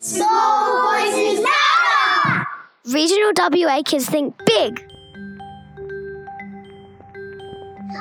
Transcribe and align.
Small 0.00 0.92
voices 0.92 1.44
matter! 1.44 2.46
Regional 2.86 3.32
WA 3.36 3.82
kids 3.82 4.08
think 4.08 4.32
big. 4.46 4.80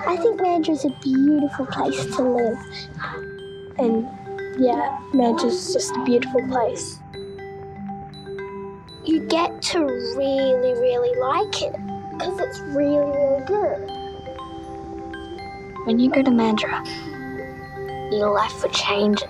I 0.05 0.15
think 0.15 0.39
Mandurah's 0.39 0.85
a 0.85 0.91
beautiful 1.01 1.65
place 1.65 2.05
to 2.15 2.21
live. 2.21 2.59
And 3.79 4.07
yeah, 4.59 4.95
Mandurah's 5.11 5.73
just 5.73 5.95
a 5.95 6.03
beautiful 6.03 6.47
place. 6.49 6.99
You 9.03 9.25
get 9.27 9.59
to 9.63 9.83
really, 9.83 10.73
really 10.73 11.19
like 11.19 11.63
it 11.63 11.75
because 12.11 12.39
it's 12.39 12.59
really, 12.77 13.09
really 13.09 13.43
good. 13.47 13.89
When 15.87 15.97
you 15.97 16.11
go 16.11 16.21
to 16.21 16.29
Mandurah, 16.29 16.85
your 18.11 18.35
life 18.35 18.61
will 18.61 18.69
change. 18.69 19.23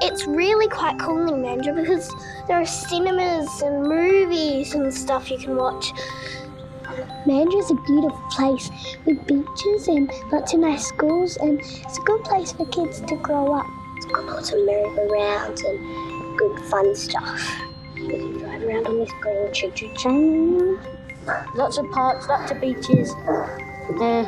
It's 0.00 0.26
really 0.26 0.68
quite 0.68 0.98
cool 0.98 1.34
in 1.34 1.42
Mandurah 1.42 1.74
because 1.74 2.08
there 2.46 2.60
are 2.60 2.66
cinemas 2.66 3.62
and 3.62 3.82
movies 3.82 4.74
and 4.74 4.92
stuff 4.94 5.30
you 5.30 5.38
can 5.38 5.56
watch. 5.56 5.92
Mandurah 7.26 7.58
is 7.58 7.70
a 7.70 7.74
beautiful 7.74 8.22
place 8.30 8.70
with 9.04 9.26
beaches 9.26 9.88
and 9.88 10.10
lots 10.32 10.54
of 10.54 10.60
nice 10.60 10.86
schools, 10.86 11.36
and 11.38 11.60
it's 11.60 11.98
a 11.98 12.02
good 12.02 12.22
place 12.24 12.52
for 12.52 12.64
kids 12.66 13.00
to 13.00 13.16
grow 13.16 13.54
up. 13.54 13.66
It's 13.96 14.06
got 14.06 14.24
lots 14.26 14.52
of 14.52 14.64
merry-go-rounds 14.64 15.62
and 15.62 16.38
good 16.38 16.60
fun 16.66 16.94
stuff. 16.94 17.60
You 17.96 18.08
can 18.08 18.38
drive 18.38 18.62
around 18.62 18.86
on 18.86 18.98
this 19.00 19.10
green 19.20 19.52
choo-choo 19.52 19.94
train. 19.94 20.78
Lots 21.56 21.76
of 21.76 21.90
parks, 21.90 22.28
lots 22.28 22.52
of 22.52 22.60
beaches, 22.60 23.12
uh, 24.00 24.24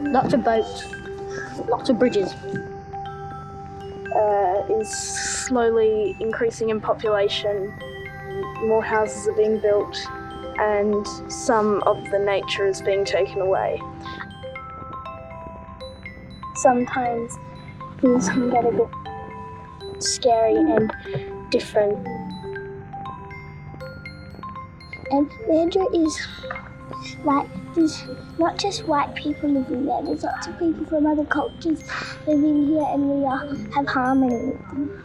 lots 0.00 0.32
of 0.32 0.44
boats, 0.44 0.84
lots 1.68 1.90
of 1.90 1.98
bridges. 1.98 2.32
Uh, 4.14 4.64
is 4.70 4.88
slowly 5.46 6.16
increasing 6.20 6.70
in 6.70 6.80
population. 6.80 7.72
More 8.60 8.82
houses 8.82 9.26
are 9.26 9.32
being 9.32 9.58
built, 9.60 9.96
and 10.58 11.06
some 11.30 11.82
of 11.82 11.96
the 12.10 12.18
nature 12.20 12.66
is 12.66 12.80
being 12.80 13.04
taken 13.04 13.40
away. 13.40 13.80
Sometimes 16.56 17.32
things 18.00 18.28
can 18.28 18.50
get 18.50 18.64
a 18.64 18.70
bit 18.70 18.88
scary 20.02 20.56
and 20.56 20.92
different. 21.50 22.06
And 25.10 25.28
Mandurah 25.48 26.06
is 26.06 26.16
like 27.24 27.48
there's 27.74 28.04
not 28.38 28.58
just 28.58 28.86
white 28.86 29.14
people 29.14 29.50
living 29.50 29.86
there. 29.86 30.02
There's 30.02 30.22
lots 30.22 30.46
of 30.46 30.58
people 30.58 30.84
from 30.86 31.06
other 31.06 31.24
cultures 31.24 31.82
living 32.26 32.68
here, 32.68 32.86
and 32.88 33.08
we 33.08 33.24
all 33.24 33.54
have 33.74 33.86
harmony 33.86 34.52
with 34.52 34.68
them. 34.68 35.04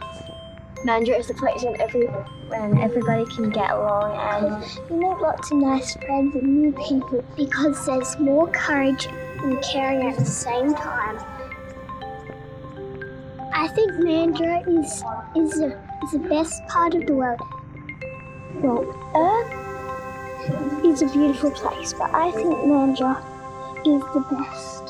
Mandurah 0.84 1.20
is 1.20 1.28
a 1.28 1.34
place 1.34 1.62
when 1.62 1.78
every 1.80 2.06
when 2.06 2.78
everybody 2.78 3.26
can 3.26 3.50
get 3.50 3.70
along 3.70 4.16
and 4.16 4.64
You 4.88 4.96
make 4.96 5.20
lots 5.20 5.50
of 5.50 5.58
nice 5.58 5.94
friends 5.96 6.34
and 6.34 6.42
new 6.42 6.72
people 6.88 7.22
because 7.36 7.84
there's 7.84 8.18
more 8.18 8.48
courage 8.48 9.06
and 9.42 9.62
caring 9.62 10.08
at 10.08 10.16
the 10.16 10.24
same 10.24 10.74
time. 10.74 11.18
I 13.52 13.68
think 13.68 13.92
Mandurah 13.92 14.66
is 14.68 15.04
is 15.36 15.60
the, 15.60 15.78
is 16.02 16.12
the 16.12 16.28
best 16.30 16.66
part 16.68 16.94
of 16.94 17.06
the 17.06 17.12
world. 17.12 17.40
Well, 18.62 18.84
is 21.02 21.10
a 21.10 21.12
beautiful 21.12 21.50
place, 21.50 21.92
but 21.92 22.14
I 22.14 22.30
think 22.32 22.48
Mandurah 22.48 23.20
is 23.86 24.02
the 24.12 24.20
best. 24.30 24.89